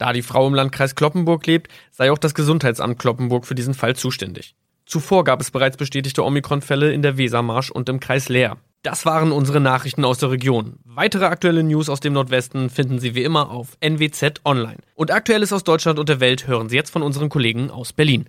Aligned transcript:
Da 0.00 0.14
die 0.14 0.22
Frau 0.22 0.46
im 0.46 0.54
Landkreis 0.54 0.94
Kloppenburg 0.94 1.46
lebt, 1.46 1.70
sei 1.90 2.10
auch 2.10 2.16
das 2.16 2.32
Gesundheitsamt 2.32 2.98
Kloppenburg 2.98 3.44
für 3.44 3.54
diesen 3.54 3.74
Fall 3.74 3.94
zuständig. 3.96 4.54
Zuvor 4.86 5.24
gab 5.24 5.42
es 5.42 5.50
bereits 5.50 5.76
bestätigte 5.76 6.24
Omikron-Fälle 6.24 6.90
in 6.90 7.02
der 7.02 7.18
Wesermarsch 7.18 7.70
und 7.70 7.86
im 7.90 8.00
Kreis 8.00 8.30
Leer. 8.30 8.56
Das 8.82 9.04
waren 9.04 9.30
unsere 9.30 9.60
Nachrichten 9.60 10.06
aus 10.06 10.16
der 10.16 10.30
Region. 10.30 10.78
Weitere 10.84 11.26
aktuelle 11.26 11.62
News 11.62 11.90
aus 11.90 12.00
dem 12.00 12.14
Nordwesten 12.14 12.70
finden 12.70 12.98
Sie 12.98 13.14
wie 13.14 13.24
immer 13.24 13.50
auf 13.50 13.76
NWZ 13.80 14.40
Online. 14.46 14.78
Und 15.00 15.10
Aktuelles 15.12 15.50
aus 15.54 15.64
Deutschland 15.64 15.98
und 15.98 16.10
der 16.10 16.20
Welt 16.20 16.46
hören 16.46 16.68
Sie 16.68 16.76
jetzt 16.76 16.90
von 16.90 17.00
unseren 17.00 17.30
Kollegen 17.30 17.70
aus 17.70 17.94
Berlin. 17.94 18.28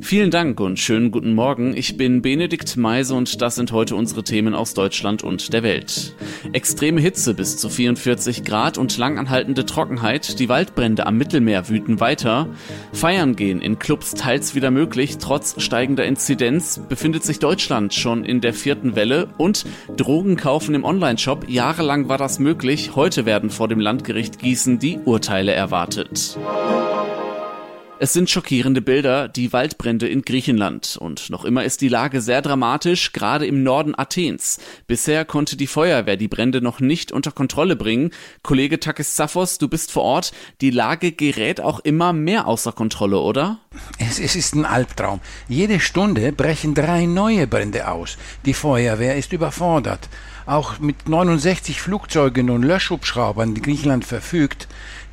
Vielen 0.00 0.30
Dank 0.30 0.60
und 0.60 0.78
schönen 0.78 1.10
guten 1.10 1.34
Morgen. 1.34 1.76
Ich 1.76 1.96
bin 1.96 2.22
Benedikt 2.22 2.76
Meise 2.76 3.14
und 3.14 3.42
das 3.42 3.56
sind 3.56 3.72
heute 3.72 3.96
unsere 3.96 4.22
Themen 4.22 4.54
aus 4.54 4.74
Deutschland 4.74 5.24
und 5.24 5.52
der 5.52 5.64
Welt. 5.64 6.14
Extreme 6.52 7.00
Hitze 7.00 7.34
bis 7.34 7.56
zu 7.56 7.68
44 7.68 8.44
Grad 8.44 8.78
und 8.78 8.96
langanhaltende 8.96 9.66
Trockenheit. 9.66 10.38
Die 10.38 10.48
Waldbrände 10.48 11.06
am 11.06 11.16
Mittelmeer 11.16 11.68
wüten 11.68 11.98
weiter. 11.98 12.48
Feiern 12.92 13.34
gehen 13.34 13.60
in 13.60 13.80
Clubs 13.80 14.12
teils 14.12 14.54
wieder 14.54 14.70
möglich. 14.70 15.18
Trotz 15.18 15.60
steigender 15.60 16.04
Inzidenz 16.04 16.80
befindet 16.88 17.24
sich 17.24 17.40
Deutschland 17.40 17.92
schon 17.92 18.24
in 18.24 18.40
der 18.40 18.54
vierten 18.54 18.94
Welle 18.94 19.30
und 19.36 19.64
Drogen 19.96 20.36
kaufen 20.36 20.76
im 20.76 20.84
Onlineshop. 20.84 21.48
Jahrelang 21.48 22.08
war 22.08 22.18
das 22.18 22.38
möglich. 22.38 22.94
Heute 22.94 23.26
werden 23.26 23.50
vor 23.50 23.66
dem 23.66 23.80
Landgericht 23.80 24.38
Gießen 24.38 24.78
die 24.78 25.00
Urteile 25.04 25.52
erwartet. 25.52 25.71
Es 27.98 28.12
sind 28.12 28.28
schockierende 28.28 28.82
Bilder, 28.82 29.26
die 29.26 29.54
Waldbrände 29.54 30.06
in 30.06 30.20
Griechenland. 30.20 30.98
Und 31.00 31.30
noch 31.30 31.46
immer 31.46 31.64
ist 31.64 31.80
die 31.80 31.88
Lage 31.88 32.20
sehr 32.20 32.42
dramatisch, 32.42 33.12
gerade 33.12 33.46
im 33.46 33.62
Norden 33.62 33.94
Athens. 33.96 34.58
Bisher 34.86 35.24
konnte 35.24 35.56
die 35.56 35.66
Feuerwehr 35.66 36.18
die 36.18 36.28
Brände 36.28 36.60
noch 36.60 36.80
nicht 36.80 37.10
unter 37.10 37.30
Kontrolle 37.30 37.74
bringen. 37.74 38.10
Kollege 38.42 38.80
Takis 38.80 39.14
Zaphos, 39.14 39.56
du 39.56 39.66
bist 39.66 39.92
vor 39.92 40.02
Ort. 40.02 40.32
Die 40.60 40.68
Lage 40.70 41.12
gerät 41.12 41.62
auch 41.62 41.80
immer 41.80 42.12
mehr 42.12 42.48
außer 42.48 42.72
Kontrolle, 42.72 43.20
oder? 43.20 43.58
Es, 43.98 44.18
es 44.18 44.36
ist 44.36 44.54
ein 44.54 44.66
Albtraum. 44.66 45.20
Jede 45.48 45.80
Stunde 45.80 46.32
brechen 46.32 46.74
drei 46.74 47.06
neue 47.06 47.46
Brände 47.46 47.88
aus. 47.88 48.18
Die 48.44 48.52
Feuerwehr 48.52 49.16
ist 49.16 49.32
überfordert. 49.32 50.10
Auch 50.44 50.80
mit 50.80 51.08
69 51.08 51.80
Flugzeugen 51.80 52.50
und 52.50 52.64
Löschhubschraubern, 52.64 53.54
die 53.54 53.62
Griechenland 53.62 54.04
verfügt, 54.04 54.66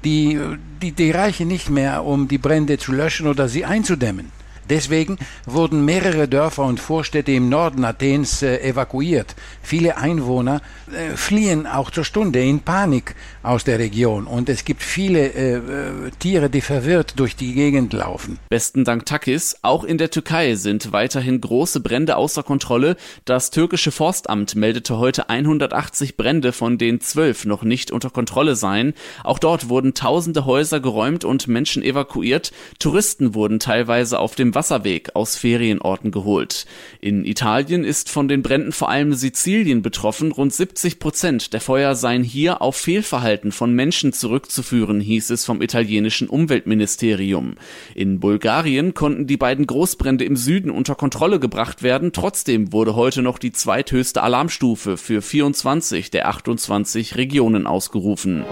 die, 0.04 0.40
die, 0.82 0.92
die 0.92 1.12
reichen 1.12 1.48
nicht 1.48 1.70
mehr, 1.70 2.04
um 2.04 2.28
die 2.28 2.38
Brände 2.38 2.78
zu 2.78 2.92
löschen 2.92 3.28
oder 3.28 3.48
sie 3.48 3.66
einzudämmen. 3.66 4.32
Deswegen 4.70 5.18
wurden 5.46 5.84
mehrere 5.84 6.28
Dörfer 6.28 6.66
und 6.66 6.80
Vorstädte 6.80 7.32
im 7.32 7.50
Norden 7.50 7.84
Athens 7.84 8.44
äh, 8.44 8.58
evakuiert. 8.62 9.36
Viele 9.64 9.98
Einwohner 9.98 10.62
äh, 10.92 11.16
fliehen 11.16 11.66
auch 11.66 11.92
zur 11.92 12.04
Stunde 12.04 12.44
in 12.44 12.60
Panik 12.60 13.16
aus 13.42 13.64
der 13.64 13.80
Region 13.80 14.28
und 14.28 14.50
es 14.50 14.66
gibt 14.66 14.84
viele 14.84 15.28
äh, 15.34 15.56
äh, 15.56 16.12
Tiere, 16.20 16.50
die 16.50 16.62
verwirrt 16.62 17.14
durch 17.18 17.36
die 17.36 17.54
Gegend 17.54 17.94
laufen. 17.94 18.38
Besten 18.50 18.84
Dank 18.84 19.06
Takis. 19.06 19.58
Auch 19.62 19.84
in 19.84 19.98
der 19.98 20.12
Türkei 20.12 20.56
sind 20.56 20.92
weiterhin 20.92 21.42
große 21.42 21.80
Brände 21.80 22.16
außer 22.16 22.44
Kontrolle. 22.44 22.96
Das 23.26 23.52
türkische 23.52 23.92
Forstamt 23.92 24.56
meldete 24.56 24.98
heute 24.98 25.30
180 25.30 26.18
Brände, 26.18 26.52
von 26.52 26.78
denen 26.78 27.02
zwölf 27.02 27.46
noch 27.46 27.64
nicht 27.64 27.92
unter 27.92 28.10
Kontrolle 28.10 28.56
seien. 28.56 28.94
Auch 29.24 29.40
dort 29.40 29.70
wurden 29.70 29.94
tausende 29.94 30.46
Häuser 30.46 30.80
geräumt 30.80 31.26
und 31.26 31.48
Menschen 31.48 31.82
evakuiert. 31.82 32.52
Touristen 32.78 33.34
wurden 33.34 33.60
teilweise 33.60 34.20
auf 34.20 34.36
dem 34.36 34.54
Wasserweg 34.60 35.16
aus 35.16 35.38
Ferienorten 35.38 36.12
geholt. 36.12 36.66
In 37.00 37.24
Italien 37.24 37.86
ist 37.86 38.10
von 38.10 38.28
den 38.28 38.42
Bränden 38.42 38.74
vor 38.74 38.90
allem 38.90 39.14
Sizilien 39.14 39.82
betroffen. 39.82 40.34
Rund 40.34 40.54
70 40.54 41.00
Prozent 41.00 41.54
der 41.54 41.62
Feuer 41.62 41.96
seien 41.96 42.24
hier 42.24 42.62
auf 42.62 42.76
Fehlverhalten 42.76 43.54
von 43.54 43.72
Menschen 43.74 44.12
zurückzuführen, 44.12 45.00
hieß 45.00 45.30
es 45.30 45.46
vom 45.46 45.62
italienischen 45.62 46.28
Umweltministerium. 46.28 47.56
In 47.96 48.20
Bulgarien 48.20 48.94
konnten 48.94 49.28
die 49.28 49.38
beiden 49.38 49.66
Großbrände 49.66 50.26
im 50.26 50.36
Süden 50.36 50.72
unter 50.72 50.96
Kontrolle 50.96 51.40
gebracht 51.40 51.82
werden. 51.82 52.12
Trotzdem 52.12 52.74
wurde 52.74 52.96
heute 52.96 53.22
noch 53.22 53.38
die 53.38 53.54
zweithöchste 53.54 54.22
Alarmstufe 54.24 54.98
für 54.98 55.22
24 55.22 56.12
der 56.12 56.28
28 56.28 57.16
Regionen 57.16 57.66
ausgerufen. 57.66 58.44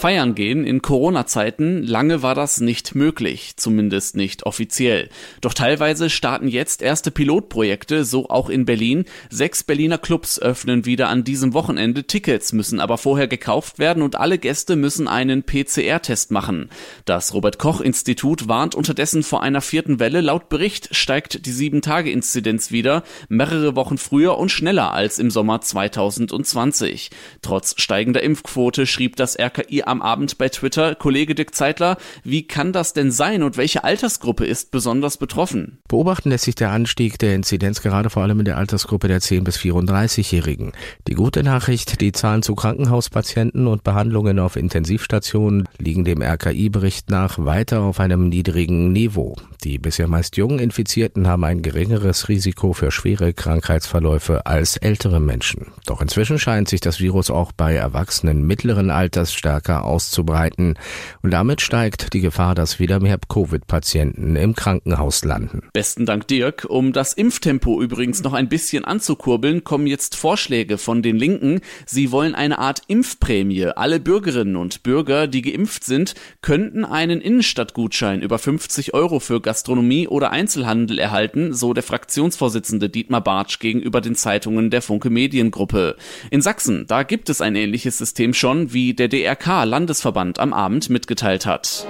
Feiern 0.00 0.34
gehen 0.34 0.64
in 0.64 0.80
Corona-Zeiten, 0.80 1.82
lange 1.82 2.22
war 2.22 2.34
das 2.34 2.62
nicht 2.62 2.94
möglich, 2.94 3.52
zumindest 3.56 4.16
nicht 4.16 4.46
offiziell. 4.46 5.10
Doch 5.42 5.52
teilweise 5.52 6.08
starten 6.08 6.48
jetzt 6.48 6.80
erste 6.80 7.10
Pilotprojekte, 7.10 8.06
so 8.06 8.30
auch 8.30 8.48
in 8.48 8.64
Berlin. 8.64 9.04
Sechs 9.28 9.62
Berliner 9.62 9.98
Clubs 9.98 10.40
öffnen 10.40 10.86
wieder 10.86 11.10
an 11.10 11.22
diesem 11.22 11.52
Wochenende. 11.52 12.04
Tickets 12.04 12.54
müssen 12.54 12.80
aber 12.80 12.96
vorher 12.96 13.28
gekauft 13.28 13.78
werden 13.78 14.02
und 14.02 14.16
alle 14.16 14.38
Gäste 14.38 14.74
müssen 14.74 15.06
einen 15.06 15.42
PCR-Test 15.42 16.30
machen. 16.30 16.70
Das 17.04 17.34
Robert-Koch-Institut 17.34 18.48
warnt 18.48 18.74
unterdessen 18.74 19.22
vor 19.22 19.42
einer 19.42 19.60
vierten 19.60 20.00
Welle. 20.00 20.22
Laut 20.22 20.48
Bericht 20.48 20.96
steigt 20.96 21.44
die 21.44 21.52
Sieben-Tage-Inzidenz 21.52 22.70
wieder, 22.70 23.02
mehrere 23.28 23.76
Wochen 23.76 23.98
früher 23.98 24.38
und 24.38 24.48
schneller 24.50 24.94
als 24.94 25.18
im 25.18 25.30
Sommer 25.30 25.60
2020. 25.60 27.10
Trotz 27.42 27.74
steigender 27.78 28.22
Impfquote 28.22 28.86
schrieb 28.86 29.16
das 29.16 29.38
RKI 29.38 29.89
am 29.90 30.00
Abend 30.00 30.38
bei 30.38 30.48
Twitter. 30.48 30.94
Kollege 30.94 31.34
Dick 31.34 31.54
Zeitler, 31.54 31.98
wie 32.24 32.46
kann 32.46 32.72
das 32.72 32.92
denn 32.92 33.10
sein 33.10 33.42
und 33.42 33.56
welche 33.56 33.84
Altersgruppe 33.84 34.46
ist 34.46 34.70
besonders 34.70 35.16
betroffen? 35.16 35.78
Beobachten 35.88 36.30
lässt 36.30 36.44
sich 36.44 36.54
der 36.54 36.70
Anstieg 36.70 37.18
der 37.18 37.34
Inzidenz 37.34 37.82
gerade 37.82 38.08
vor 38.08 38.22
allem 38.22 38.38
in 38.38 38.44
der 38.44 38.56
Altersgruppe 38.56 39.08
der 39.08 39.20
10- 39.20 39.42
bis 39.42 39.58
34-Jährigen. 39.58 40.72
Die 41.08 41.14
gute 41.14 41.42
Nachricht, 41.42 42.00
die 42.00 42.12
Zahlen 42.12 42.42
zu 42.42 42.54
Krankenhauspatienten 42.54 43.66
und 43.66 43.84
Behandlungen 43.84 44.38
auf 44.38 44.56
Intensivstationen 44.56 45.68
liegen 45.78 46.04
dem 46.04 46.22
RKI-Bericht 46.22 47.10
nach 47.10 47.38
weiter 47.38 47.80
auf 47.80 48.00
einem 48.00 48.28
niedrigen 48.28 48.92
Niveau. 48.92 49.34
Die 49.64 49.78
bisher 49.78 50.08
meist 50.08 50.36
jungen 50.36 50.58
Infizierten 50.58 51.26
haben 51.26 51.44
ein 51.44 51.62
geringeres 51.62 52.28
Risiko 52.28 52.72
für 52.72 52.90
schwere 52.90 53.34
Krankheitsverläufe 53.34 54.46
als 54.46 54.76
ältere 54.76 55.20
Menschen. 55.20 55.66
Doch 55.86 56.00
inzwischen 56.00 56.38
scheint 56.38 56.68
sich 56.68 56.80
das 56.80 57.00
Virus 57.00 57.30
auch 57.30 57.52
bei 57.52 57.74
Erwachsenen 57.74 58.46
mittleren 58.46 58.90
Alters 58.90 59.32
stärker 59.32 59.79
auszubreiten 59.84 60.74
und 61.22 61.30
damit 61.30 61.60
steigt 61.60 62.12
die 62.12 62.20
Gefahr, 62.20 62.54
dass 62.54 62.78
wieder 62.78 63.00
mehr 63.00 63.18
Covid-Patienten 63.28 64.36
im 64.36 64.54
Krankenhaus 64.54 65.24
landen. 65.24 65.68
Besten 65.72 66.06
Dank, 66.06 66.26
Dirk. 66.28 66.66
Um 66.68 66.92
das 66.92 67.12
Impftempo 67.12 67.80
übrigens 67.82 68.22
noch 68.22 68.32
ein 68.32 68.48
bisschen 68.48 68.84
anzukurbeln, 68.84 69.64
kommen 69.64 69.86
jetzt 69.86 70.16
Vorschläge 70.16 70.78
von 70.78 71.02
den 71.02 71.16
Linken. 71.16 71.60
Sie 71.86 72.12
wollen 72.12 72.34
eine 72.34 72.58
Art 72.58 72.82
Impfprämie. 72.88 73.66
Alle 73.66 74.00
Bürgerinnen 74.00 74.56
und 74.56 74.82
Bürger, 74.82 75.26
die 75.26 75.42
geimpft 75.42 75.84
sind, 75.84 76.14
könnten 76.42 76.84
einen 76.84 77.20
Innenstadtgutschein 77.20 78.22
über 78.22 78.38
50 78.38 78.94
Euro 78.94 79.20
für 79.20 79.40
Gastronomie 79.40 80.08
oder 80.08 80.30
Einzelhandel 80.30 80.98
erhalten, 80.98 81.54
so 81.54 81.72
der 81.72 81.82
Fraktionsvorsitzende 81.82 82.88
Dietmar 82.88 83.22
Bartsch 83.22 83.58
gegenüber 83.58 84.00
den 84.00 84.14
Zeitungen 84.14 84.70
der 84.70 84.82
Funke 84.82 85.10
Mediengruppe. 85.10 85.96
In 86.30 86.42
Sachsen, 86.42 86.86
da 86.86 87.02
gibt 87.02 87.28
es 87.30 87.40
ein 87.40 87.56
ähnliches 87.56 87.98
System 87.98 88.34
schon, 88.34 88.72
wie 88.72 88.94
der 88.94 89.08
DRK 89.08 89.64
Landesverband 89.70 90.40
am 90.40 90.52
Abend 90.52 90.90
mitgeteilt 90.90 91.46
hat. 91.46 91.86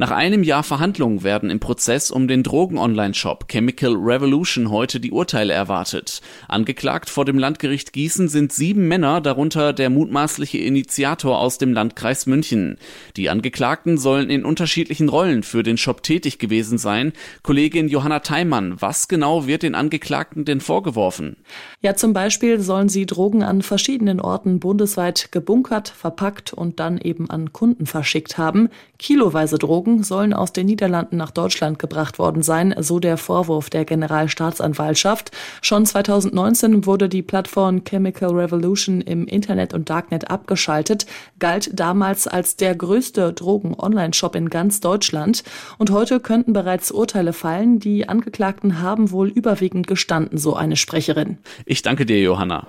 Nach 0.00 0.12
einem 0.12 0.44
Jahr 0.44 0.62
Verhandlungen 0.62 1.24
werden 1.24 1.50
im 1.50 1.58
Prozess 1.58 2.12
um 2.12 2.28
den 2.28 2.44
Drogen-Online-Shop 2.44 3.48
Chemical 3.48 3.96
Revolution 3.96 4.70
heute 4.70 5.00
die 5.00 5.10
Urteile 5.10 5.52
erwartet. 5.52 6.20
Angeklagt 6.46 7.10
vor 7.10 7.24
dem 7.24 7.36
Landgericht 7.36 7.92
Gießen 7.92 8.28
sind 8.28 8.52
sieben 8.52 8.86
Männer, 8.86 9.20
darunter 9.20 9.72
der 9.72 9.90
mutmaßliche 9.90 10.58
Initiator 10.58 11.40
aus 11.40 11.58
dem 11.58 11.72
Landkreis 11.72 12.26
München. 12.26 12.78
Die 13.16 13.28
Angeklagten 13.28 13.98
sollen 13.98 14.30
in 14.30 14.44
unterschiedlichen 14.44 15.08
Rollen 15.08 15.42
für 15.42 15.64
den 15.64 15.76
Shop 15.76 16.04
tätig 16.04 16.38
gewesen 16.38 16.78
sein. 16.78 17.12
Kollegin 17.42 17.88
Johanna 17.88 18.20
Theimann, 18.20 18.80
was 18.80 19.08
genau 19.08 19.48
wird 19.48 19.64
den 19.64 19.74
Angeklagten 19.74 20.44
denn 20.44 20.60
vorgeworfen? 20.60 21.38
Ja, 21.80 21.96
zum 21.96 22.12
Beispiel 22.12 22.60
sollen 22.60 22.88
sie 22.88 23.04
Drogen 23.04 23.42
an 23.42 23.62
verschiedenen 23.62 24.20
Orten 24.20 24.60
bundesweit 24.60 25.32
gebunkert, 25.32 25.88
verpackt 25.88 26.52
und 26.52 26.78
dann 26.78 26.98
eben 26.98 27.28
an 27.28 27.52
Kunden 27.52 27.86
verschickt 27.86 28.38
haben. 28.38 28.68
Kiloweise 29.00 29.58
Drogen 29.58 29.87
Drogen 29.88 30.02
sollen 30.02 30.34
aus 30.34 30.52
den 30.52 30.66
Niederlanden 30.66 31.16
nach 31.16 31.30
Deutschland 31.30 31.78
gebracht 31.78 32.18
worden 32.18 32.42
sein, 32.42 32.74
so 32.78 33.00
der 33.00 33.16
Vorwurf 33.16 33.70
der 33.70 33.84
Generalstaatsanwaltschaft. 33.86 35.30
Schon 35.62 35.86
2019 35.86 36.84
wurde 36.84 37.08
die 37.08 37.22
Plattform 37.22 37.84
Chemical 37.84 38.30
Revolution 38.30 39.00
im 39.00 39.26
Internet 39.26 39.72
und 39.72 39.88
Darknet 39.88 40.30
abgeschaltet, 40.30 41.06
galt 41.38 41.70
damals 41.72 42.26
als 42.26 42.56
der 42.56 42.74
größte 42.74 43.32
Drogen-Online-Shop 43.32 44.34
in 44.34 44.50
ganz 44.50 44.80
Deutschland. 44.80 45.42
Und 45.78 45.90
heute 45.90 46.20
könnten 46.20 46.52
bereits 46.52 46.90
Urteile 46.90 47.32
fallen. 47.32 47.80
Die 47.80 48.08
Angeklagten 48.08 48.82
haben 48.82 49.10
wohl 49.10 49.28
überwiegend 49.28 49.86
gestanden, 49.86 50.36
so 50.36 50.54
eine 50.54 50.76
Sprecherin. 50.76 51.38
Ich 51.64 51.80
danke 51.80 52.04
dir, 52.04 52.20
Johanna. 52.20 52.66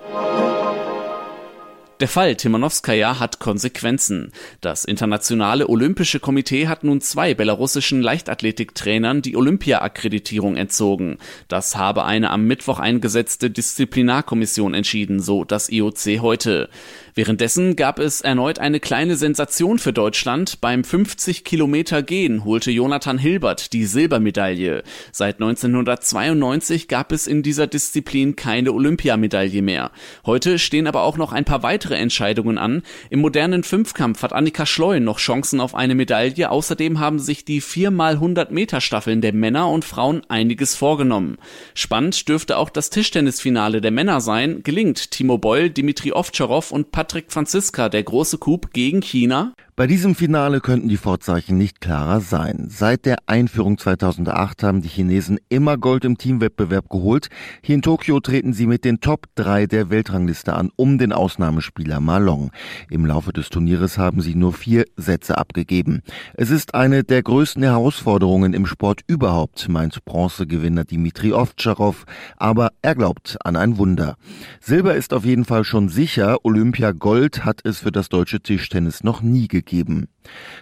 Der 2.00 2.08
Fall 2.08 2.34
Timanowskaja 2.34 3.20
hat 3.20 3.40
Konsequenzen. 3.40 4.32
Das 4.62 4.86
Internationale 4.86 5.68
Olympische 5.68 6.18
Komitee 6.18 6.66
hat 6.66 6.82
nun 6.82 7.02
zwei 7.02 7.34
belarussischen 7.34 8.00
Leichtathletiktrainern 8.00 9.20
die 9.20 9.36
Olympia-Akkreditierung 9.36 10.56
entzogen. 10.56 11.18
Das 11.48 11.76
habe 11.76 12.06
eine 12.06 12.30
am 12.30 12.46
Mittwoch 12.46 12.78
eingesetzte 12.78 13.50
Disziplinarkommission 13.50 14.72
entschieden, 14.72 15.20
so 15.20 15.44
das 15.44 15.68
IOC 15.68 16.22
heute. 16.22 16.70
Währenddessen 17.14 17.74
gab 17.74 17.98
es 17.98 18.20
erneut 18.20 18.58
eine 18.58 18.78
kleine 18.78 19.16
Sensation 19.16 19.78
für 19.78 19.92
Deutschland. 19.92 20.60
Beim 20.60 20.84
50 20.84 21.44
Kilometer 21.44 22.02
Gehen 22.02 22.44
holte 22.44 22.70
Jonathan 22.70 23.18
Hilbert 23.18 23.72
die 23.72 23.84
Silbermedaille. 23.84 24.84
Seit 25.10 25.36
1992 25.36 26.86
gab 26.86 27.10
es 27.10 27.26
in 27.26 27.42
dieser 27.42 27.66
Disziplin 27.66 28.36
keine 28.36 28.72
Olympiamedaille 28.72 29.62
mehr. 29.62 29.90
Heute 30.24 30.58
stehen 30.58 30.86
aber 30.86 31.02
auch 31.02 31.16
noch 31.16 31.32
ein 31.32 31.44
paar 31.44 31.62
weitere 31.62 31.96
Entscheidungen 31.96 32.58
an. 32.58 32.82
Im 33.10 33.20
modernen 33.20 33.64
Fünfkampf 33.64 34.22
hat 34.22 34.32
Annika 34.32 34.64
Schleu 34.64 35.00
noch 35.00 35.18
Chancen 35.18 35.60
auf 35.60 35.74
eine 35.74 35.96
Medaille. 35.96 36.50
Außerdem 36.50 37.00
haben 37.00 37.18
sich 37.18 37.44
die 37.44 37.60
4x100 37.60 38.52
Meter 38.52 38.80
Staffeln 38.80 39.20
der 39.20 39.32
Männer 39.32 39.68
und 39.68 39.84
Frauen 39.84 40.22
einiges 40.28 40.76
vorgenommen. 40.76 41.38
Spannend 41.74 42.28
dürfte 42.28 42.56
auch 42.56 42.70
das 42.70 42.90
Tischtennisfinale 42.90 43.80
der 43.80 43.90
Männer 43.90 44.20
sein. 44.20 44.62
Gelingt 44.62 45.10
Timo 45.10 45.38
Beul, 45.38 45.70
Dimitri 45.70 46.12
Ovtcharov 46.12 46.70
und 46.70 46.92
Patrick 47.00 47.32
Franziska 47.32 47.88
der 47.88 48.02
große 48.02 48.36
Coup 48.36 48.74
gegen 48.74 49.00
China? 49.00 49.54
Bei 49.80 49.86
diesem 49.86 50.14
Finale 50.14 50.60
könnten 50.60 50.90
die 50.90 50.98
Vorzeichen 50.98 51.56
nicht 51.56 51.80
klarer 51.80 52.20
sein. 52.20 52.66
Seit 52.68 53.06
der 53.06 53.16
Einführung 53.24 53.78
2008 53.78 54.62
haben 54.62 54.82
die 54.82 54.88
Chinesen 54.88 55.40
immer 55.48 55.78
Gold 55.78 56.04
im 56.04 56.18
Teamwettbewerb 56.18 56.90
geholt. 56.90 57.28
Hier 57.62 57.76
in 57.76 57.80
Tokio 57.80 58.20
treten 58.20 58.52
sie 58.52 58.66
mit 58.66 58.84
den 58.84 59.00
Top 59.00 59.28
3 59.36 59.64
der 59.64 59.88
Weltrangliste 59.88 60.52
an, 60.52 60.68
um 60.76 60.98
den 60.98 61.14
Ausnahmespieler 61.14 61.98
Malong. 61.98 62.50
Im 62.90 63.06
Laufe 63.06 63.32
des 63.32 63.48
Turnieres 63.48 63.96
haben 63.96 64.20
sie 64.20 64.34
nur 64.34 64.52
vier 64.52 64.84
Sätze 64.98 65.38
abgegeben. 65.38 66.02
Es 66.34 66.50
ist 66.50 66.74
eine 66.74 67.02
der 67.02 67.22
größten 67.22 67.62
Herausforderungen 67.62 68.52
im 68.52 68.66
Sport 68.66 69.00
überhaupt, 69.06 69.70
meint 69.70 70.04
Bronzegewinner 70.04 70.84
Dimitri 70.84 71.32
Ovtcharov, 71.32 72.04
aber 72.36 72.72
er 72.82 72.94
glaubt 72.94 73.38
an 73.46 73.56
ein 73.56 73.78
Wunder. 73.78 74.16
Silber 74.60 74.94
ist 74.94 75.14
auf 75.14 75.24
jeden 75.24 75.46
Fall 75.46 75.64
schon 75.64 75.88
sicher, 75.88 76.44
Olympia 76.44 76.92
Gold 76.92 77.46
hat 77.46 77.62
es 77.64 77.78
für 77.78 77.92
das 77.92 78.10
deutsche 78.10 78.40
Tischtennis 78.40 79.02
noch 79.02 79.22
nie 79.22 79.48
gegeben 79.48 79.69
geben. 79.70 80.08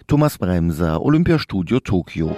Thomas 0.06 0.38
Bremser, 0.38 1.00
Olympiastudio 1.00 1.80
Tokio. 1.80 2.36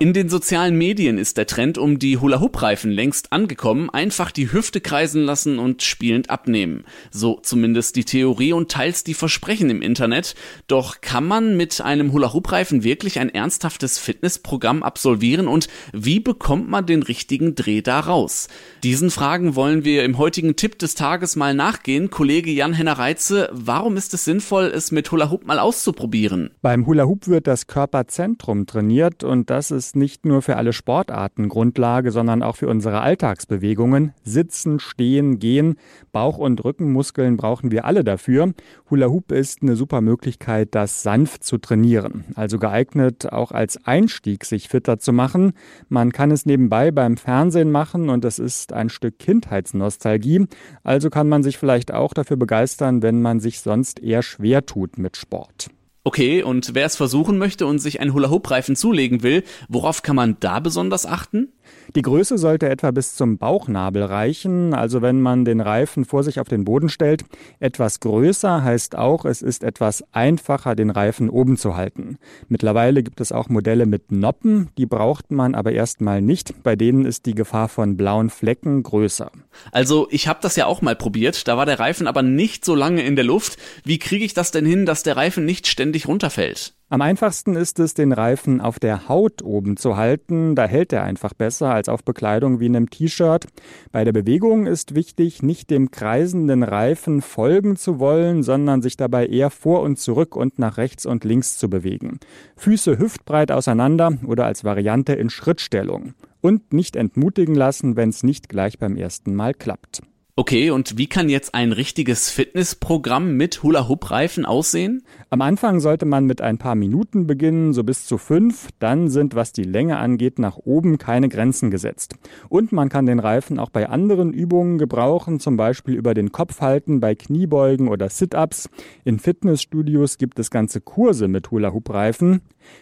In 0.00 0.12
den 0.12 0.28
sozialen 0.28 0.78
Medien 0.78 1.18
ist 1.18 1.38
der 1.38 1.48
Trend 1.48 1.76
um 1.76 1.98
die 1.98 2.18
Hula-Hoop-Reifen 2.18 2.92
längst 2.92 3.32
angekommen. 3.32 3.90
Einfach 3.90 4.30
die 4.30 4.52
Hüfte 4.52 4.80
kreisen 4.80 5.24
lassen 5.24 5.58
und 5.58 5.82
spielend 5.82 6.30
abnehmen. 6.30 6.84
So 7.10 7.40
zumindest 7.42 7.96
die 7.96 8.04
Theorie 8.04 8.52
und 8.52 8.70
teils 8.70 9.02
die 9.02 9.14
Versprechen 9.14 9.70
im 9.70 9.82
Internet. 9.82 10.36
Doch 10.68 11.00
kann 11.00 11.26
man 11.26 11.56
mit 11.56 11.80
einem 11.80 12.12
Hula-Hoop-Reifen 12.12 12.84
wirklich 12.84 13.18
ein 13.18 13.28
ernsthaftes 13.28 13.98
Fitnessprogramm 13.98 14.84
absolvieren 14.84 15.48
und 15.48 15.66
wie 15.92 16.20
bekommt 16.20 16.68
man 16.68 16.86
den 16.86 17.02
richtigen 17.02 17.56
Dreh 17.56 17.82
da 17.82 17.98
raus? 17.98 18.46
Diesen 18.84 19.10
Fragen 19.10 19.56
wollen 19.56 19.84
wir 19.84 20.04
im 20.04 20.16
heutigen 20.16 20.54
Tipp 20.54 20.78
des 20.78 20.94
Tages 20.94 21.34
mal 21.34 21.54
nachgehen. 21.54 22.08
Kollege 22.08 22.52
Jan-Henner 22.52 23.00
Reitze, 23.00 23.48
warum 23.50 23.96
ist 23.96 24.14
es 24.14 24.24
sinnvoll, 24.24 24.66
es 24.66 24.92
mit 24.92 25.10
Hula-Hoop 25.10 25.44
mal 25.44 25.58
auszuprobieren? 25.58 26.50
Beim 26.62 26.86
Hula-Hoop 26.86 27.26
wird 27.26 27.48
das 27.48 27.66
Körperzentrum 27.66 28.66
trainiert 28.66 29.24
und 29.24 29.50
das 29.50 29.72
ist 29.72 29.87
ist 29.88 29.96
nicht 29.96 30.26
nur 30.26 30.42
für 30.42 30.56
alle 30.56 30.74
Sportarten 30.74 31.48
Grundlage, 31.48 32.10
sondern 32.10 32.42
auch 32.42 32.56
für 32.56 32.68
unsere 32.68 33.00
Alltagsbewegungen. 33.00 34.12
Sitzen, 34.22 34.80
stehen, 34.80 35.38
gehen, 35.38 35.76
Bauch- 36.12 36.36
und 36.36 36.62
Rückenmuskeln 36.62 37.38
brauchen 37.38 37.70
wir 37.70 37.86
alle 37.86 38.04
dafür. 38.04 38.52
Hula 38.90 39.06
Hoop 39.06 39.32
ist 39.32 39.62
eine 39.62 39.76
super 39.76 40.02
Möglichkeit, 40.02 40.74
das 40.74 41.02
sanft 41.02 41.42
zu 41.42 41.56
trainieren. 41.56 42.24
Also 42.34 42.58
geeignet 42.58 43.32
auch 43.32 43.50
als 43.50 43.82
Einstieg, 43.86 44.44
sich 44.44 44.68
fitter 44.68 44.98
zu 44.98 45.14
machen. 45.14 45.54
Man 45.88 46.12
kann 46.12 46.32
es 46.32 46.44
nebenbei 46.44 46.90
beim 46.90 47.16
Fernsehen 47.16 47.70
machen 47.70 48.10
und 48.10 48.26
es 48.26 48.38
ist 48.38 48.74
ein 48.74 48.90
Stück 48.90 49.18
Kindheitsnostalgie. 49.18 50.48
Also 50.84 51.08
kann 51.08 51.30
man 51.30 51.42
sich 51.42 51.56
vielleicht 51.56 51.94
auch 51.94 52.12
dafür 52.12 52.36
begeistern, 52.36 53.00
wenn 53.00 53.22
man 53.22 53.40
sich 53.40 53.62
sonst 53.62 54.00
eher 54.00 54.20
schwer 54.20 54.66
tut 54.66 54.98
mit 54.98 55.16
Sport. 55.16 55.70
Okay, 56.08 56.42
und 56.42 56.74
wer 56.74 56.86
es 56.86 56.96
versuchen 56.96 57.36
möchte 57.36 57.66
und 57.66 57.80
sich 57.80 58.00
einen 58.00 58.14
Hula-Hoop-Reifen 58.14 58.76
zulegen 58.76 59.22
will, 59.22 59.44
worauf 59.68 60.00
kann 60.00 60.16
man 60.16 60.38
da 60.40 60.58
besonders 60.58 61.04
achten? 61.04 61.52
Die 61.94 62.02
Größe 62.02 62.36
sollte 62.36 62.68
etwa 62.68 62.90
bis 62.90 63.14
zum 63.14 63.38
Bauchnabel 63.38 64.02
reichen, 64.02 64.74
also 64.74 65.00
wenn 65.00 65.20
man 65.20 65.44
den 65.44 65.60
Reifen 65.60 66.04
vor 66.04 66.22
sich 66.22 66.38
auf 66.38 66.48
den 66.48 66.64
Boden 66.64 66.88
stellt. 66.90 67.24
Etwas 67.60 68.00
größer 68.00 68.62
heißt 68.62 68.96
auch, 68.96 69.24
es 69.24 69.40
ist 69.40 69.64
etwas 69.64 70.04
einfacher, 70.12 70.74
den 70.74 70.90
Reifen 70.90 71.30
oben 71.30 71.56
zu 71.56 71.76
halten. 71.76 72.18
Mittlerweile 72.48 73.02
gibt 73.02 73.20
es 73.20 73.32
auch 73.32 73.48
Modelle 73.48 73.86
mit 73.86 74.12
Noppen, 74.12 74.68
die 74.76 74.86
braucht 74.86 75.30
man 75.30 75.54
aber 75.54 75.72
erstmal 75.72 76.20
nicht. 76.20 76.62
Bei 76.62 76.76
denen 76.76 77.04
ist 77.06 77.26
die 77.26 77.34
Gefahr 77.34 77.68
von 77.68 77.96
blauen 77.96 78.28
Flecken 78.28 78.82
größer. 78.82 79.32
Also 79.72 80.08
ich 80.10 80.28
habe 80.28 80.40
das 80.42 80.56
ja 80.56 80.66
auch 80.66 80.82
mal 80.82 80.96
probiert, 80.96 81.48
da 81.48 81.56
war 81.56 81.66
der 81.66 81.80
Reifen 81.80 82.06
aber 82.06 82.22
nicht 82.22 82.64
so 82.64 82.74
lange 82.74 83.02
in 83.02 83.16
der 83.16 83.24
Luft. 83.24 83.58
Wie 83.84 83.98
kriege 83.98 84.24
ich 84.24 84.34
das 84.34 84.50
denn 84.50 84.66
hin, 84.66 84.84
dass 84.84 85.02
der 85.02 85.16
Reifen 85.16 85.44
nicht 85.44 85.66
ständig 85.66 86.06
runterfällt? 86.06 86.74
Am 86.90 87.02
einfachsten 87.02 87.54
ist 87.54 87.80
es, 87.80 87.92
den 87.92 88.12
Reifen 88.12 88.62
auf 88.62 88.78
der 88.78 89.10
Haut 89.10 89.42
oben 89.42 89.76
zu 89.76 89.98
halten. 89.98 90.54
Da 90.54 90.64
hält 90.64 90.90
er 90.94 91.02
einfach 91.02 91.34
besser 91.34 91.68
als 91.68 91.90
auf 91.90 92.02
Bekleidung 92.02 92.60
wie 92.60 92.64
einem 92.64 92.88
T-Shirt. 92.88 93.44
Bei 93.92 94.04
der 94.04 94.12
Bewegung 94.12 94.66
ist 94.66 94.94
wichtig, 94.94 95.42
nicht 95.42 95.68
dem 95.68 95.90
kreisenden 95.90 96.62
Reifen 96.62 97.20
folgen 97.20 97.76
zu 97.76 97.98
wollen, 97.98 98.42
sondern 98.42 98.80
sich 98.80 98.96
dabei 98.96 99.26
eher 99.26 99.50
vor 99.50 99.82
und 99.82 99.98
zurück 99.98 100.34
und 100.34 100.58
nach 100.58 100.78
rechts 100.78 101.04
und 101.04 101.24
links 101.24 101.58
zu 101.58 101.68
bewegen. 101.68 102.20
Füße 102.56 102.98
hüftbreit 102.98 103.52
auseinander 103.52 104.16
oder 104.26 104.46
als 104.46 104.64
Variante 104.64 105.12
in 105.12 105.28
Schrittstellung. 105.28 106.14
Und 106.40 106.72
nicht 106.72 106.96
entmutigen 106.96 107.54
lassen, 107.54 107.96
wenn 107.96 108.08
es 108.08 108.22
nicht 108.22 108.48
gleich 108.48 108.78
beim 108.78 108.96
ersten 108.96 109.34
Mal 109.34 109.52
klappt. 109.52 110.00
Okay, 110.38 110.70
und 110.70 110.96
wie 110.96 111.08
kann 111.08 111.28
jetzt 111.28 111.52
ein 111.52 111.72
richtiges 111.72 112.30
Fitnessprogramm 112.30 113.36
mit 113.36 113.64
Hula-Hoop-Reifen 113.64 114.44
aussehen? 114.44 115.02
Am 115.30 115.42
Anfang 115.42 115.78
sollte 115.80 116.06
man 116.06 116.24
mit 116.24 116.40
ein 116.40 116.56
paar 116.56 116.74
Minuten 116.74 117.26
beginnen, 117.26 117.74
so 117.74 117.84
bis 117.84 118.06
zu 118.06 118.16
fünf. 118.16 118.70
Dann 118.78 119.10
sind, 119.10 119.34
was 119.34 119.52
die 119.52 119.64
Länge 119.64 119.98
angeht, 119.98 120.38
nach 120.38 120.56
oben 120.56 120.96
keine 120.96 121.28
Grenzen 121.28 121.70
gesetzt. 121.70 122.14
Und 122.48 122.72
man 122.72 122.88
kann 122.88 123.04
den 123.04 123.18
Reifen 123.18 123.58
auch 123.58 123.68
bei 123.68 123.90
anderen 123.90 124.32
Übungen 124.32 124.78
gebrauchen, 124.78 125.38
zum 125.38 125.58
Beispiel 125.58 125.96
über 125.96 126.14
den 126.14 126.32
Kopf 126.32 126.62
halten, 126.62 127.00
bei 127.00 127.14
Kniebeugen 127.14 127.88
oder 127.88 128.08
Sit-Ups. 128.08 128.70
In 129.04 129.18
Fitnessstudios 129.18 130.16
gibt 130.16 130.38
es 130.38 130.50
ganze 130.50 130.80
Kurse 130.80 131.28
mit 131.28 131.50
Hula-Hoop-Reifen. 131.50 132.40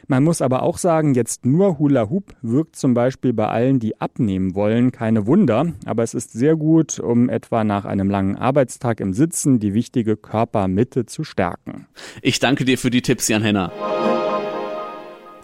Man 0.09 0.25
muss 0.25 0.43
aber 0.43 0.63
auch 0.63 0.79
sagen, 0.79 1.15
jetzt 1.15 1.45
nur 1.45 1.79
Hula 1.79 2.11
Hoop 2.11 2.35
wirkt 2.43 2.77
zum 2.77 2.95
Beispiel 2.95 3.33
bei 3.33 3.49
allen, 3.49 3.79
die 3.79 4.01
abnehmen 4.01 4.55
wollen, 4.55 4.93
keine 4.93 5.27
Wunder. 5.27 5.73
Aber 5.85 6.03
es 6.03 6.15
ist 6.15 6.33
sehr 6.33 6.57
gut, 6.57 6.99
um 7.01 7.29
etwa 7.29 7.65
nach 7.65 7.85
einem 7.85 8.11
langen 8.11 8.37
Arbeitstag 8.37 9.01
im 9.01 9.13
Sitzen 9.13 9.59
die 9.59 9.75
wichtige 9.75 10.17
Körpermitte 10.17 11.07
zu 11.07 11.25
stärken. 11.25 11.87
Ich 12.23 12.36
danke 12.39 12.65
dir 12.65 12.79
für 12.79 12.91
die 12.91 13.03
Tipps, 13.03 13.29
Jan 13.29 13.43
Henner. 13.43 13.73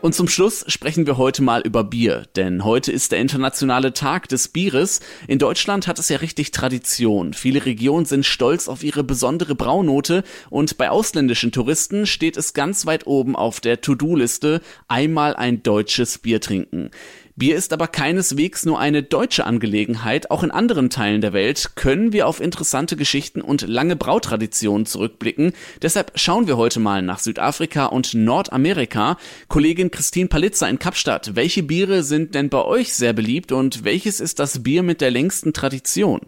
Und 0.03 0.17
zum 0.17 0.27
Schluss 0.27 0.65
sprechen 0.67 1.07
wir 1.07 1.17
heute 1.17 1.45
mal 1.45 1.61
über 1.63 1.85
Bier, 1.85 2.27
denn 2.35 2.65
heute 2.65 2.91
ist 2.91 3.13
der 3.13 3.21
internationale 3.21 3.93
Tag 3.93 4.29
des 4.29 4.49
Bieres. 4.49 4.99
In 5.29 5.39
Deutschland 5.39 5.87
hat 5.87 6.01
es 6.01 6.09
ja 6.09 6.17
richtig 6.17 6.51
Tradition. 6.51 7.35
Viele 7.35 7.65
Regionen 7.65 8.05
sind 8.05 8.27
stolz 8.27 8.67
auf 8.67 8.83
ihre 8.83 9.05
besondere 9.05 9.55
Braunote 9.55 10.25
und 10.51 10.77
bei 10.77 10.91
ausländischen 10.91 11.53
Touristen 11.53 12.07
steht 12.07 12.37
es 12.37 12.53
ganz 12.53 12.85
weit 12.85 13.07
oben 13.07 13.37
auf 13.37 13.61
der 13.61 13.81
To-Do-Liste, 13.81 14.61
einmal 14.89 15.37
ein 15.37 15.63
deutsches 15.63 16.19
Bier 16.19 16.41
trinken. 16.41 16.91
Bier 17.35 17.57
ist 17.57 17.73
aber 17.73 17.89
keineswegs 17.89 18.67
nur 18.67 18.79
eine 18.79 19.03
deutsche 19.03 19.47
Angelegenheit. 19.47 20.31
Auch 20.31 20.43
in 20.43 20.51
anderen 20.51 20.91
Teilen 20.91 21.23
der 21.23 21.33
Welt 21.33 21.73
können 21.77 22.13
wir 22.13 22.29
auf 22.29 22.41
interessante 22.41 22.95
Geschichten 22.95 23.41
und 23.41 23.63
lange 23.63 23.97
Brautraditionen 23.97 24.85
zurückblicken. 24.85 25.55
Deshalb 25.81 26.13
schauen 26.17 26.47
wir 26.47 26.59
heute 26.59 26.79
mal 26.79 27.01
nach 27.01 27.21
Südafrika 27.21 27.87
und 27.87 28.13
Nordamerika. 28.13 29.17
Kollegin 29.49 29.91
Christine 29.91 30.29
Palitzer 30.29 30.69
in 30.69 30.79
Kapstadt, 30.79 31.35
welche 31.35 31.63
Biere 31.63 32.03
sind 32.03 32.35
denn 32.35 32.51
bei 32.51 32.63
euch 32.63 32.93
sehr 32.93 33.15
beliebt 33.15 33.51
und 33.51 33.83
welches 33.83 34.21
ist 34.21 34.39
das 34.39 34.63
Bier 34.63 34.83
mit 34.83 35.01
der 35.01 35.11
längsten 35.11 35.55
Tradition? 35.55 36.21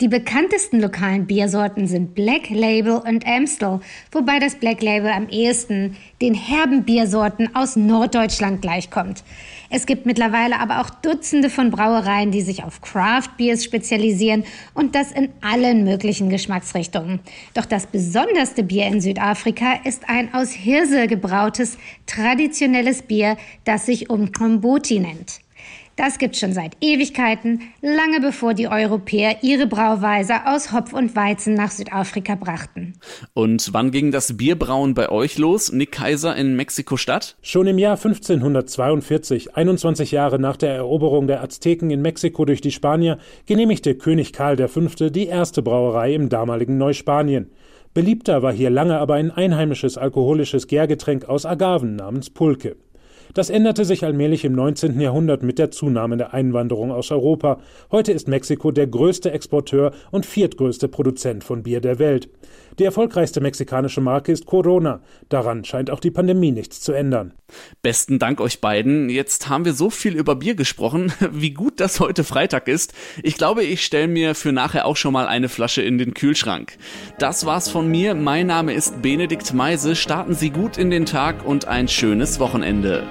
Die 0.00 0.08
bekanntesten 0.08 0.80
lokalen 0.80 1.26
Biersorten 1.26 1.88
sind 1.88 2.14
Black 2.14 2.50
Label 2.50 2.98
und 2.98 3.26
Amstel, 3.26 3.80
wobei 4.12 4.38
das 4.38 4.54
Black 4.54 4.82
Label 4.82 5.10
am 5.10 5.28
ehesten 5.28 5.96
den 6.22 6.34
herben 6.34 6.84
Biersorten 6.84 7.54
aus 7.54 7.74
Norddeutschland 7.74 8.62
gleichkommt. 8.62 9.24
Es 9.70 9.86
gibt 9.86 10.06
mittlerweile 10.06 10.60
aber 10.60 10.80
auch 10.80 10.90
Dutzende 10.90 11.50
von 11.50 11.70
Brauereien, 11.70 12.30
die 12.30 12.40
sich 12.40 12.62
auf 12.64 12.80
Craft 12.80 13.36
Beers 13.36 13.64
spezialisieren 13.64 14.44
und 14.74 14.94
das 14.94 15.12
in 15.12 15.30
allen 15.40 15.84
möglichen 15.84 16.30
Geschmacksrichtungen. 16.30 17.20
Doch 17.54 17.66
das 17.66 17.86
besonderste 17.86 18.62
Bier 18.62 18.86
in 18.86 19.00
Südafrika 19.00 19.80
ist 19.84 20.08
ein 20.08 20.32
aus 20.32 20.52
Hirse 20.52 21.06
gebrautes 21.06 21.76
traditionelles 22.06 23.02
Bier, 23.02 23.36
das 23.64 23.86
sich 23.86 24.08
Umkombuti 24.08 25.00
nennt. 25.00 25.40
Das 25.98 26.18
gibt's 26.18 26.38
schon 26.38 26.52
seit 26.52 26.76
Ewigkeiten, 26.80 27.60
lange 27.82 28.20
bevor 28.20 28.54
die 28.54 28.68
Europäer 28.68 29.42
ihre 29.42 29.66
Brauweise 29.66 30.46
aus 30.46 30.72
Hopf 30.72 30.92
und 30.92 31.16
Weizen 31.16 31.54
nach 31.54 31.72
Südafrika 31.72 32.36
brachten. 32.36 32.92
Und 33.34 33.70
wann 33.72 33.90
ging 33.90 34.12
das 34.12 34.36
Bierbrauen 34.36 34.94
bei 34.94 35.08
euch 35.08 35.38
los, 35.38 35.72
Nick 35.72 35.90
Kaiser 35.90 36.36
in 36.36 36.54
Mexiko-Stadt? 36.54 37.36
Schon 37.42 37.66
im 37.66 37.78
Jahr 37.78 37.96
1542, 37.96 39.56
21 39.56 40.12
Jahre 40.12 40.38
nach 40.38 40.56
der 40.56 40.72
Eroberung 40.72 41.26
der 41.26 41.42
Azteken 41.42 41.90
in 41.90 42.00
Mexiko 42.00 42.44
durch 42.44 42.60
die 42.60 42.70
Spanier, 42.70 43.18
genehmigte 43.46 43.96
König 43.96 44.32
Karl 44.32 44.56
V. 44.68 44.80
die 45.10 45.26
erste 45.26 45.62
Brauerei 45.62 46.14
im 46.14 46.28
damaligen 46.28 46.78
Neuspanien. 46.78 47.50
Beliebter 47.92 48.44
war 48.44 48.52
hier 48.52 48.70
lange 48.70 48.98
aber 49.00 49.14
ein 49.14 49.32
einheimisches 49.32 49.98
alkoholisches 49.98 50.68
Gärgetränk 50.68 51.24
aus 51.24 51.44
Agaven 51.44 51.96
namens 51.96 52.30
Pulque. 52.30 52.76
Das 53.34 53.50
änderte 53.50 53.84
sich 53.84 54.04
allmählich 54.04 54.44
im 54.44 54.52
19. 54.52 55.00
Jahrhundert 55.00 55.42
mit 55.42 55.58
der 55.58 55.70
Zunahme 55.70 56.16
der 56.16 56.34
Einwanderung 56.34 56.90
aus 56.90 57.10
Europa. 57.10 57.60
Heute 57.90 58.12
ist 58.12 58.28
Mexiko 58.28 58.70
der 58.70 58.86
größte 58.86 59.30
Exporteur 59.30 59.92
und 60.10 60.26
viertgrößte 60.26 60.88
Produzent 60.88 61.44
von 61.44 61.62
Bier 61.62 61.80
der 61.80 61.98
Welt. 61.98 62.28
Die 62.78 62.84
erfolgreichste 62.84 63.40
mexikanische 63.40 64.00
Marke 64.00 64.30
ist 64.30 64.46
Corona. 64.46 65.00
Daran 65.28 65.64
scheint 65.64 65.90
auch 65.90 65.98
die 65.98 66.12
Pandemie 66.12 66.52
nichts 66.52 66.80
zu 66.80 66.92
ändern. 66.92 67.32
Besten 67.82 68.20
Dank 68.20 68.40
euch 68.40 68.60
beiden. 68.60 69.10
Jetzt 69.10 69.48
haben 69.48 69.64
wir 69.64 69.72
so 69.72 69.90
viel 69.90 70.14
über 70.14 70.36
Bier 70.36 70.54
gesprochen. 70.54 71.12
Wie 71.32 71.50
gut, 71.50 71.80
dass 71.80 71.98
heute 71.98 72.22
Freitag 72.22 72.68
ist. 72.68 72.94
Ich 73.22 73.36
glaube, 73.36 73.64
ich 73.64 73.84
stelle 73.84 74.06
mir 74.06 74.36
für 74.36 74.52
nachher 74.52 74.86
auch 74.86 74.96
schon 74.96 75.12
mal 75.12 75.26
eine 75.26 75.48
Flasche 75.48 75.82
in 75.82 75.98
den 75.98 76.14
Kühlschrank. 76.14 76.76
Das 77.18 77.46
war's 77.46 77.68
von 77.68 77.88
mir. 77.88 78.14
Mein 78.14 78.46
Name 78.46 78.74
ist 78.74 79.02
Benedikt 79.02 79.52
Meise. 79.52 79.96
Starten 79.96 80.34
Sie 80.34 80.50
gut 80.50 80.78
in 80.78 80.90
den 80.90 81.04
Tag 81.04 81.44
und 81.44 81.66
ein 81.66 81.88
schönes 81.88 82.38
Wochenende. 82.38 83.08